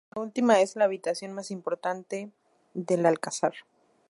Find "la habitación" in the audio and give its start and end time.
0.75-1.31